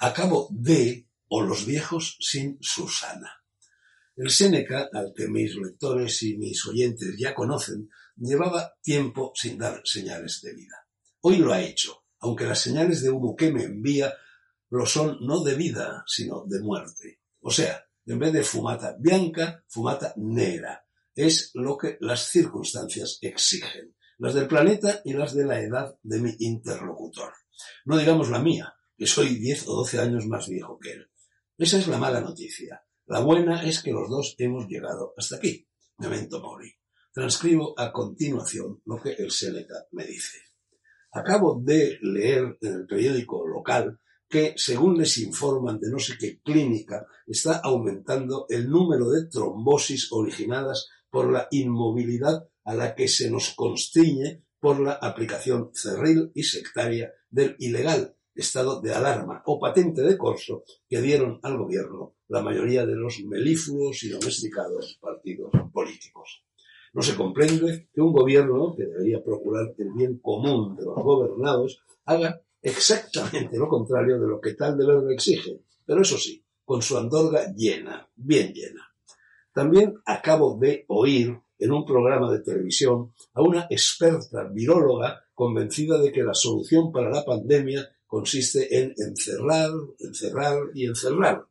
Acabo 0.00 0.48
de 0.52 1.08
o 1.28 1.42
los 1.42 1.66
viejos 1.66 2.16
sin 2.20 2.56
Susana. 2.60 3.42
El 4.14 4.30
Séneca, 4.30 4.88
al 4.92 5.12
que 5.14 5.28
mis 5.28 5.56
lectores 5.56 6.22
y 6.22 6.36
mis 6.36 6.64
oyentes 6.66 7.16
ya 7.18 7.34
conocen, 7.34 7.88
llevaba 8.16 8.74
tiempo 8.80 9.32
sin 9.34 9.58
dar 9.58 9.80
señales 9.84 10.40
de 10.42 10.54
vida. 10.54 10.76
Hoy 11.20 11.38
lo 11.38 11.52
ha 11.52 11.60
hecho, 11.60 12.04
aunque 12.20 12.44
las 12.44 12.60
señales 12.60 13.02
de 13.02 13.10
humo 13.10 13.34
que 13.34 13.50
me 13.50 13.64
envía 13.64 14.14
lo 14.70 14.86
son 14.86 15.18
no 15.20 15.42
de 15.42 15.56
vida, 15.56 16.04
sino 16.06 16.44
de 16.46 16.60
muerte. 16.60 17.20
O 17.40 17.50
sea, 17.50 17.84
en 18.06 18.18
vez 18.20 18.32
de 18.32 18.44
fumata 18.44 18.96
bianca, 18.98 19.64
fumata 19.66 20.14
negra. 20.16 20.84
Es 21.14 21.50
lo 21.54 21.76
que 21.76 21.96
las 22.00 22.28
circunstancias 22.28 23.18
exigen, 23.20 23.96
las 24.18 24.34
del 24.34 24.46
planeta 24.46 25.02
y 25.04 25.12
las 25.14 25.34
de 25.34 25.44
la 25.44 25.60
edad 25.60 25.98
de 26.02 26.20
mi 26.20 26.34
interlocutor. 26.38 27.32
No 27.84 27.96
digamos 27.96 28.30
la 28.30 28.38
mía, 28.38 28.77
que 28.98 29.06
soy 29.06 29.36
diez 29.36 29.66
o 29.68 29.76
doce 29.76 30.00
años 30.00 30.26
más 30.26 30.48
viejo 30.48 30.76
que 30.78 30.90
él. 30.90 31.08
Esa 31.56 31.78
es 31.78 31.86
la 31.86 31.98
mala 31.98 32.20
noticia. 32.20 32.82
La 33.06 33.20
buena 33.20 33.62
es 33.62 33.80
que 33.80 33.92
los 33.92 34.10
dos 34.10 34.34
hemos 34.38 34.66
llegado 34.66 35.14
hasta 35.16 35.36
aquí. 35.36 35.66
Memento 35.98 36.40
mori. 36.40 36.72
Transcribo 37.12 37.78
a 37.78 37.92
continuación 37.92 38.82
lo 38.84 39.00
que 39.00 39.12
el 39.12 39.30
Séneca 39.30 39.86
me 39.92 40.04
dice. 40.04 40.38
Acabo 41.12 41.60
de 41.64 41.98
leer 42.02 42.58
en 42.60 42.74
el 42.74 42.86
periódico 42.86 43.46
local 43.46 44.00
que, 44.28 44.54
según 44.56 44.98
les 44.98 45.16
informan 45.18 45.80
de 45.80 45.90
no 45.90 45.98
sé 45.98 46.18
qué 46.18 46.40
clínica, 46.42 47.06
está 47.26 47.58
aumentando 47.58 48.46
el 48.48 48.68
número 48.68 49.08
de 49.10 49.26
trombosis 49.28 50.08
originadas 50.10 50.88
por 51.08 51.32
la 51.32 51.46
inmovilidad 51.50 52.48
a 52.64 52.74
la 52.74 52.94
que 52.94 53.08
se 53.08 53.30
nos 53.30 53.54
constriñe 53.54 54.44
por 54.60 54.80
la 54.80 54.92
aplicación 54.92 55.70
cerril 55.72 56.30
y 56.34 56.42
sectaria 56.42 57.12
del 57.30 57.56
ilegal 57.58 58.17
estado 58.38 58.80
de 58.80 58.94
alarma 58.94 59.42
o 59.46 59.58
patente 59.58 60.02
de 60.02 60.16
corso 60.16 60.62
que 60.88 61.00
dieron 61.00 61.40
al 61.42 61.58
gobierno 61.58 62.14
la 62.28 62.40
mayoría 62.40 62.86
de 62.86 62.94
los 62.94 63.20
melífluos 63.24 64.02
y 64.04 64.10
domesticados 64.10 64.98
partidos 65.00 65.50
políticos. 65.72 66.44
No 66.92 67.02
se 67.02 67.16
comprende 67.16 67.88
que 67.92 68.00
un 68.00 68.12
gobierno 68.12 68.74
que 68.76 68.86
debería 68.86 69.22
procurar 69.22 69.74
el 69.76 69.92
bien 69.92 70.18
común 70.18 70.76
de 70.76 70.84
los 70.84 70.96
gobernados 70.96 71.82
haga 72.04 72.40
exactamente 72.62 73.58
lo 73.58 73.68
contrario 73.68 74.20
de 74.20 74.28
lo 74.28 74.40
que 74.40 74.54
tal 74.54 74.78
deber 74.78 75.12
exige, 75.12 75.60
pero 75.84 76.02
eso 76.02 76.16
sí, 76.16 76.42
con 76.64 76.80
su 76.80 76.96
andorga 76.96 77.52
llena, 77.54 78.08
bien 78.14 78.52
llena. 78.52 78.88
También 79.52 79.98
acabo 80.06 80.56
de 80.58 80.84
oír 80.88 81.36
en 81.58 81.72
un 81.72 81.84
programa 81.84 82.30
de 82.30 82.40
televisión 82.40 83.12
a 83.34 83.42
una 83.42 83.66
experta 83.68 84.44
viróloga 84.44 85.24
convencida 85.34 85.98
de 85.98 86.12
que 86.12 86.22
la 86.22 86.34
solución 86.34 86.92
para 86.92 87.10
la 87.10 87.24
pandemia 87.24 87.88
consiste 88.08 88.76
en 88.76 88.94
encerrar, 88.96 89.70
encerrar 90.00 90.58
y 90.74 90.86
encerrar, 90.86 91.46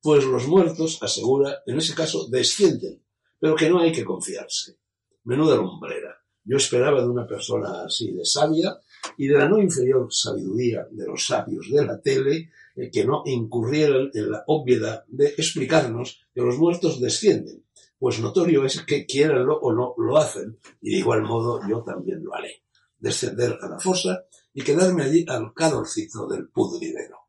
pues 0.00 0.24
los 0.24 0.46
muertos, 0.46 1.02
asegura, 1.02 1.62
en 1.66 1.78
ese 1.78 1.94
caso 1.94 2.28
descienden, 2.28 3.02
pero 3.38 3.56
que 3.56 3.68
no 3.68 3.80
hay 3.80 3.92
que 3.92 4.04
confiarse. 4.04 4.78
Menuda 5.24 5.56
lumbrera. 5.56 6.16
Yo 6.44 6.58
esperaba 6.58 7.02
de 7.02 7.08
una 7.08 7.26
persona 7.26 7.82
así 7.84 8.12
de 8.12 8.24
sabia 8.24 8.78
y 9.18 9.26
de 9.26 9.36
la 9.36 9.48
no 9.48 9.60
inferior 9.60 10.06
sabiduría 10.10 10.86
de 10.88 11.06
los 11.06 11.26
sabios 11.26 11.68
de 11.68 11.84
la 11.84 12.00
tele 12.00 12.50
eh, 12.76 12.88
que 12.90 13.04
no 13.04 13.24
incurrieran 13.26 14.10
en 14.14 14.30
la 14.30 14.44
obviedad 14.46 15.04
de 15.08 15.26
explicarnos 15.26 16.20
que 16.32 16.40
los 16.40 16.56
muertos 16.56 17.00
descienden, 17.00 17.64
pues 17.98 18.20
notorio 18.20 18.64
es 18.64 18.82
que 18.82 19.06
quieranlo 19.06 19.58
o 19.58 19.72
no 19.72 19.94
lo 19.98 20.18
hacen, 20.18 20.58
y 20.80 20.92
de 20.92 20.98
igual 20.98 21.22
modo 21.22 21.60
yo 21.68 21.82
también 21.82 22.22
lo 22.22 22.34
haré. 22.34 22.62
Descender 22.98 23.58
a 23.60 23.68
la 23.68 23.80
fosa 23.80 24.24
y 24.56 24.62
quedarme 24.62 25.04
allí 25.04 25.22
al 25.28 25.52
calorcito 25.52 26.26
del 26.26 26.48
pudridero. 26.48 27.26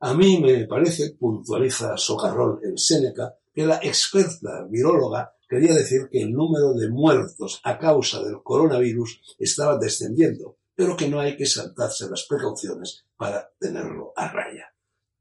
A 0.00 0.12
mí 0.14 0.40
me 0.40 0.66
parece, 0.66 1.12
puntualiza 1.12 1.96
Socarrón 1.96 2.58
en 2.64 2.76
Séneca, 2.76 3.36
que 3.54 3.64
la 3.64 3.76
experta 3.76 4.66
viróloga 4.68 5.32
quería 5.48 5.72
decir 5.72 6.08
que 6.10 6.22
el 6.22 6.32
número 6.32 6.74
de 6.74 6.88
muertos 6.88 7.60
a 7.62 7.78
causa 7.78 8.20
del 8.20 8.42
coronavirus 8.42 9.36
estaba 9.38 9.78
descendiendo, 9.78 10.56
pero 10.74 10.96
que 10.96 11.08
no 11.08 11.20
hay 11.20 11.36
que 11.36 11.46
saltarse 11.46 12.10
las 12.10 12.24
precauciones 12.24 13.04
para 13.16 13.48
tenerlo 13.60 14.12
a 14.16 14.26
raya. 14.32 14.74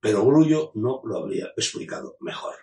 Pero 0.00 0.26
Grullo 0.26 0.72
no 0.74 1.00
lo 1.04 1.18
habría 1.18 1.52
explicado 1.56 2.16
mejor. 2.18 2.54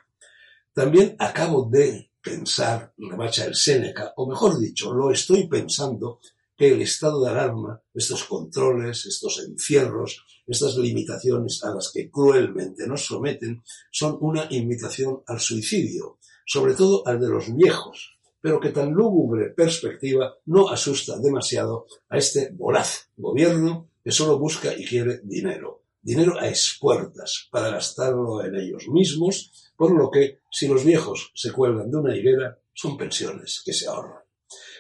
También 0.74 1.16
acabo 1.18 1.70
de 1.72 2.12
pensar, 2.22 2.94
remacha 2.98 3.46
el 3.46 3.56
Séneca, 3.56 4.12
o 4.18 4.28
mejor 4.28 4.60
dicho, 4.60 4.94
lo 4.94 5.12
estoy 5.12 5.48
pensando, 5.48 6.20
que 6.58 6.72
el 6.72 6.82
estado 6.82 7.24
de 7.24 7.32
alarma, 7.32 7.82
estos 7.94 8.24
controles, 8.24 9.06
estos 9.06 9.44
encierros, 9.46 10.26
estas 10.48 10.78
limitaciones 10.78 11.64
a 11.64 11.74
las 11.74 11.92
que 11.92 12.10
cruelmente 12.10 12.88
nos 12.88 13.06
someten, 13.06 13.64
son 13.92 14.18
una 14.22 14.48
invitación 14.50 15.22
al 15.28 15.40
suicidio, 15.40 16.20
sobre 16.46 16.76
todo 16.76 17.06
al 17.08 17.20
de 17.20 17.30
los 17.30 17.54
viejos, 17.54 18.18
pero 18.40 18.60
que 18.60 18.70
tan 18.70 18.92
lúgubre 18.92 19.50
perspectiva 19.50 20.36
no 20.46 20.70
asusta 20.70 21.18
demasiado 21.18 21.88
a 22.10 22.18
este 22.18 22.52
voraz 22.54 23.10
gobierno 23.18 23.90
que 24.04 24.12
solo 24.12 24.38
busca 24.38 24.72
y 24.78 24.86
quiere 24.86 25.22
dinero, 25.24 25.86
dinero 26.00 26.40
a 26.40 26.48
espuertas 26.48 27.48
para 27.52 27.72
gastarlo 27.72 28.46
en 28.46 28.56
ellos 28.56 28.88
mismos, 28.88 29.72
por 29.76 29.92
lo 29.92 30.12
que 30.12 30.42
si 30.52 30.68
los 30.68 30.86
viejos 30.86 31.32
se 31.34 31.52
cuelgan 31.52 31.90
de 31.90 31.98
una 31.98 32.16
higuera, 32.16 32.60
son 32.72 32.98
pensiones 32.98 33.64
que 33.66 33.74
se 33.74 33.88
ahorran. 33.88 34.24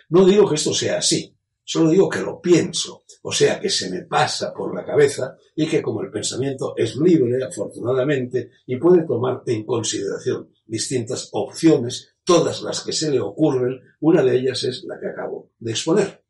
No 0.09 0.25
digo 0.25 0.47
que 0.47 0.55
esto 0.55 0.73
sea 0.73 0.99
así, 0.99 1.34
Solo 1.67 1.89
digo 1.89 2.07
que 2.07 2.21
lo 2.21 2.39
pienso, 2.39 3.03
o 3.23 3.31
sea 3.31 3.59
que 3.59 3.71
se 3.71 3.89
me 3.89 4.03
pasa 4.03 4.53
por 4.53 4.75
la 4.75 4.85
cabeza 4.85 5.35
y 5.55 5.67
que 5.67 5.81
como 5.81 6.03
el 6.03 6.11
pensamiento 6.11 6.75
es 6.77 6.95
libre, 6.95 7.43
afortunadamente, 7.43 8.51
y 8.67 8.77
puede 8.77 9.03
tomar 9.03 9.41
en 9.47 9.65
consideración 9.65 10.51
distintas 10.67 11.29
opciones, 11.31 12.13
todas 12.23 12.61
las 12.61 12.81
que 12.81 12.93
se 12.93 13.09
le 13.09 13.19
ocurren, 13.19 13.81
una 14.01 14.21
de 14.21 14.37
ellas 14.37 14.63
es 14.63 14.83
la 14.83 14.99
que 14.99 15.07
acabo 15.07 15.49
de 15.57 15.71
exponer. 15.71 16.23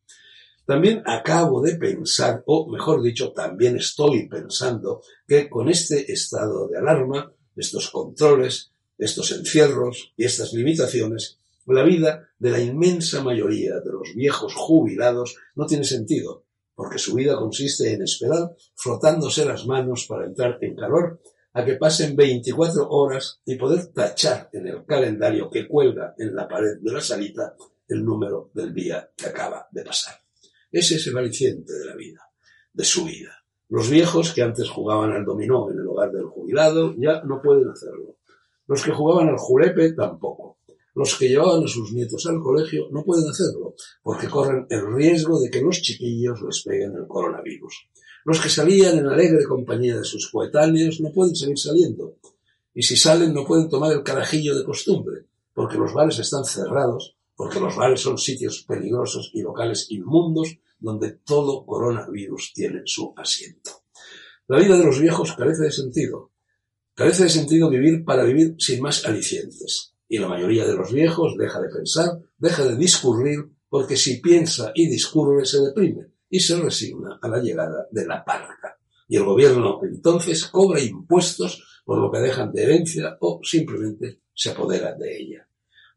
También 0.66 1.03
acabo 1.06 1.62
de 1.62 1.75
pensar, 1.75 2.41
o 2.47 2.72
mejor 2.72 3.03
dicho, 3.03 3.34
también 3.34 3.75
estoy 3.75 4.29
pensando, 4.29 5.02
que 5.28 5.50
con 5.50 5.67
este 5.67 6.12
estado 6.12 6.69
de 6.69 6.78
alarma, 6.78 7.31
estos 7.57 7.90
controles, 7.90 8.72
estos 8.97 9.31
encierros 9.34 10.13
y 10.16 10.23
estas 10.23 10.53
limitaciones, 10.53 11.40
la 11.74 11.84
vida 11.84 12.30
de 12.38 12.52
la 12.52 12.59
inmensa 12.59 13.24
mayoría 13.24 13.80
de 13.80 13.92
los 13.92 14.14
viejos 14.16 14.53
jubilados 14.53 15.38
no 15.56 15.66
tiene 15.66 15.84
sentido, 15.84 16.46
porque 16.76 17.00
su 17.00 17.16
vida 17.16 17.36
consiste 17.38 17.94
en 17.94 18.03
esperar, 18.03 18.56
frotándose 18.76 19.46
las 19.46 19.66
manos 19.66 20.06
para 20.08 20.26
entrar 20.26 20.58
en 20.62 20.76
calor, 20.76 21.22
a 21.53 21.64
que 21.64 21.76
pasen 21.76 22.16
24 22.16 22.90
horas 22.90 23.42
y 23.46 23.56
poder 23.56 23.88
tachar 23.88 24.50
en 24.52 24.68
el 24.68 24.86
calendario 24.86 25.50
que 25.50 25.68
cuelga 25.68 26.14
en 26.18 26.36
la 26.36 26.48
pared 26.48 26.78
de 26.81 26.92
la 26.92 27.00
salita 27.00 27.56
el 27.88 28.03
número 28.03 28.52
del 28.53 28.74
día 28.74 29.09
que 29.16 29.28
acaba 29.28 29.68
de 29.72 29.84
pasar. 29.84 30.16
Ese 30.70 30.96
es 30.96 31.08
el 31.08 31.18
aliciente 31.18 31.72
de 31.72 31.86
la 31.86 31.96
vida, 31.96 32.30
de 32.74 32.84
su 32.84 33.06
vida. 33.06 33.46
Los 33.70 33.90
viejos 33.90 34.34
que 34.34 34.42
antes 34.42 34.70
jugaban 34.70 35.12
al 35.12 35.24
dominó 35.24 35.72
en 35.72 35.80
el 35.80 35.88
hogar 35.88 36.12
del 36.12 36.26
jubilado 36.26 36.94
ya 36.97 37.24
no 37.24 37.42
pueden 37.42 37.70
hacerlo. 37.70 38.18
Los 38.68 38.84
que 38.84 38.92
jugaban 38.92 39.30
al 39.30 39.38
julepe 39.38 39.94
tampoco. 39.94 40.59
Los 40.95 41.17
que 41.17 41.28
llevaban 41.28 41.66
a 41.66 41.67
sus 41.67 41.91
nietos 41.91 42.25
al 42.25 42.41
colegio 42.41 42.88
no 42.89 43.03
pueden 43.03 43.29
hacerlo, 43.29 43.75
porque 44.01 44.29
corren 44.29 44.66
el 44.69 44.94
riesgo 44.94 45.41
de 45.41 45.50
que 45.50 45.61
los 45.61 45.81
chiquillos 45.81 46.41
les 46.41 46.63
peguen 46.63 46.94
el 46.95 47.06
coronavirus. 47.06 47.89
Los 48.23 48.39
que 48.39 48.50
salían 48.50 48.97
en 48.97 49.07
alegre 49.07 49.44
compañía 49.44 49.97
de 49.97 50.05
sus 50.05 50.31
coetáneos 50.31 51.02
no 51.02 51.11
pueden 51.11 51.35
seguir 51.35 51.59
saliendo. 51.59 52.16
Y 52.73 52.84
si 52.84 52.96
salen 52.96 53.34
no 53.34 53.46
pueden 53.46 53.70
tomar 53.70 53.91
el 53.91 54.03
carajillo 54.03 54.55
de 54.58 54.64
costumbre, 54.64 55.25
porque 55.53 55.78
los 55.78 55.93
bares 55.93 56.17
están 56.20 56.46
cerrados, 56.46 57.17
porque 57.35 57.59
los 57.59 57.75
bares 57.75 57.99
son 57.99 58.17
sitios 58.17 58.64
peligrosos 58.64 59.31
y 59.34 59.41
locales 59.41 59.87
inmundos 59.91 60.58
donde 60.79 61.11
todo 61.11 61.66
coronavirus 61.66 62.53
tiene 62.53 62.84
su 62.85 63.14
asiento. 63.17 63.84
La 64.47 64.59
vida 64.59 64.78
de 64.78 64.85
los 64.85 64.99
viejos 64.99 65.34
carece 65.34 65.64
de 65.64 65.72
sentido. 65.72 66.31
Carece 66.93 67.23
de 67.23 67.29
sentido 67.29 67.70
vivir 67.70 68.05
para 68.05 68.23
vivir 68.23 68.55
sin 68.59 68.81
más 68.81 69.05
alicientes. 69.05 69.95
Y 70.07 70.19
la 70.19 70.28
mayoría 70.28 70.66
de 70.66 70.75
los 70.75 70.93
viejos 70.93 71.35
deja 71.37 71.59
de 71.59 71.69
pensar, 71.69 72.19
deja 72.37 72.63
de 72.63 72.75
discurrir, 72.75 73.49
porque 73.69 73.97
si 73.97 74.22
piensa 74.22 74.72
y 74.75 74.87
discurre 74.87 75.46
se 75.46 75.59
deprime 75.61 76.07
y 76.29 76.40
se 76.40 76.59
resigna 76.59 77.19
a 77.22 77.28
la 77.28 77.40
llegada 77.40 77.87
de 77.91 78.05
la 78.05 78.23
parca. 78.23 78.78
Y 79.07 79.17
el 79.17 79.23
gobierno 79.23 79.79
entonces 79.84 80.46
cobra 80.46 80.79
impuestos 80.79 81.81
por 81.85 81.99
lo 81.99 82.11
que 82.11 82.19
dejan 82.19 82.52
de 82.52 82.63
herencia 82.63 83.17
o 83.22 83.40
simplemente 83.43 84.22
se 84.34 84.52
apodera 84.52 84.93
de 84.93 85.17
ella. 85.17 85.47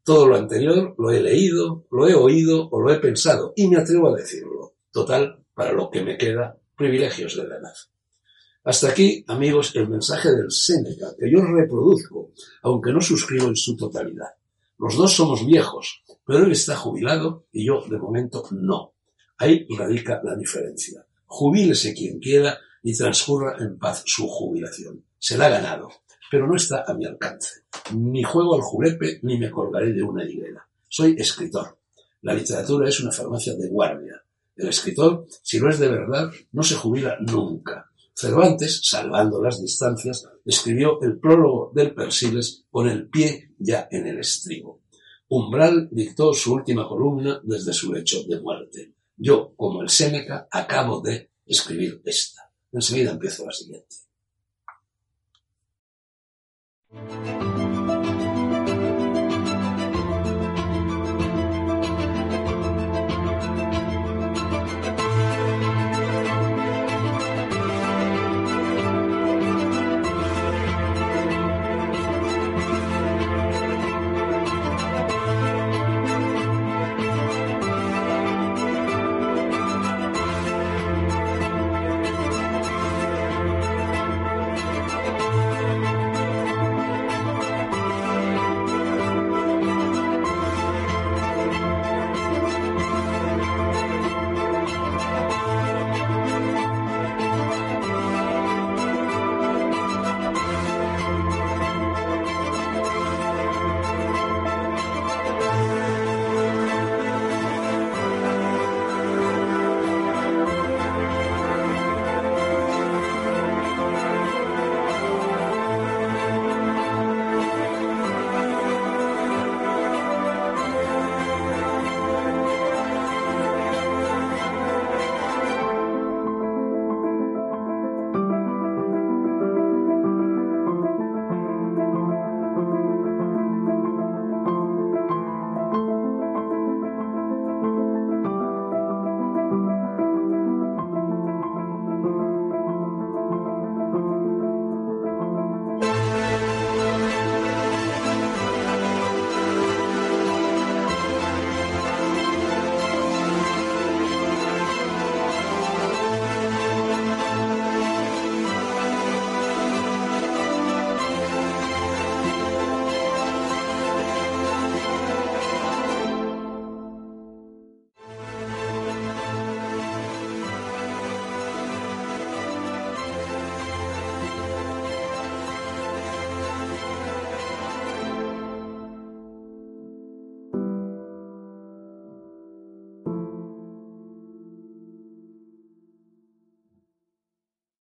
Todo 0.05 0.26
lo 0.26 0.37
anterior 0.37 0.94
lo 0.96 1.11
he 1.11 1.20
leído, 1.20 1.87
lo 1.90 2.08
he 2.08 2.14
oído 2.14 2.69
o 2.70 2.81
lo 2.81 2.93
he 2.93 2.99
pensado 2.99 3.52
y 3.56 3.69
me 3.69 3.78
atrevo 3.78 4.08
a 4.08 4.16
decirlo. 4.16 4.75
Total, 4.90 5.44
para 5.54 5.72
lo 5.72 5.90
que 5.90 6.02
me 6.02 6.16
queda, 6.16 6.58
privilegios 6.76 7.37
de 7.37 7.46
la 7.46 7.56
edad. 7.56 7.75
Hasta 8.64 8.88
aquí, 8.88 9.25
amigos, 9.28 9.75
el 9.76 9.88
mensaje 9.88 10.31
del 10.31 10.50
Séneca, 10.50 11.14
que 11.19 11.31
yo 11.31 11.40
reproduzco, 11.43 12.32
aunque 12.62 12.93
no 12.93 13.00
suscribo 13.00 13.46
en 13.46 13.56
su 13.56 13.76
totalidad. 13.76 14.28
Los 14.78 14.96
dos 14.96 15.12
somos 15.12 15.46
viejos, 15.46 16.02
pero 16.26 16.44
él 16.44 16.52
está 16.52 16.76
jubilado 16.76 17.46
y 17.52 17.66
yo, 17.66 17.82
de 17.88 17.99
momento, 17.99 18.44
no. 18.50 18.93
Ahí 19.38 19.66
radica 19.76 20.20
la 20.22 20.37
diferencia. 20.37 21.05
Jubílese 21.26 21.94
quien 21.94 22.19
quiera 22.19 22.58
y 22.82 22.96
transcurra 22.96 23.56
en 23.58 23.78
paz 23.78 24.02
su 24.06 24.26
jubilación. 24.26 25.04
Se 25.19 25.38
la 25.38 25.46
ha 25.46 25.50
ganado, 25.50 25.88
pero 26.31 26.46
no 26.46 26.56
está 26.56 26.84
a 26.87 26.94
mi 26.94 27.06
alcance. 27.06 27.62
Ni 27.94 28.22
juego 28.22 28.54
al 28.54 28.62
julepe 28.62 29.20
ni 29.22 29.38
me 29.38 29.50
colgaré 29.50 29.93
de 29.93 30.02
una 30.02 30.25
higuera. 30.25 30.66
Soy 30.88 31.16
escritor. 31.19 31.78
La 32.22 32.34
literatura 32.34 32.88
es 32.88 33.00
una 33.00 33.12
farmacia 33.12 33.54
de 33.54 33.69
guardia. 33.69 34.22
El 34.56 34.69
escritor, 34.69 35.26
si 35.43 35.58
lo 35.58 35.70
es 35.70 35.78
de 35.78 35.88
verdad, 35.88 36.31
no 36.52 36.62
se 36.62 36.75
jubila 36.75 37.16
nunca. 37.20 37.88
Cervantes, 38.20 38.81
salvando 38.82 39.41
las 39.41 39.62
distancias, 39.62 40.26
escribió 40.44 41.00
el 41.03 41.20
prólogo 41.20 41.70
del 41.73 41.94
Persiles 41.94 42.65
con 42.69 42.88
el 42.88 43.09
pie 43.09 43.55
ya 43.61 43.87
en 43.93 44.09
el 44.09 44.19
estribo. 44.19 44.81
Umbral 45.29 45.88
dictó 45.93 46.35
su 46.35 46.53
última 46.53 46.88
columna 46.88 47.41
desde 47.44 47.73
su 47.73 47.93
lecho 47.93 48.25
de 48.25 48.41
muerte. 48.41 48.93
Yo, 49.17 49.53
como 49.55 49.82
el 49.82 49.88
Séneca, 49.88 50.49
acabo 50.50 51.00
de 51.00 51.31
escribir 51.47 52.03
esta. 52.05 52.50
Enseguida 52.73 53.12
empiezo 53.12 53.47
la 53.47 53.53
siguiente. 53.53 53.97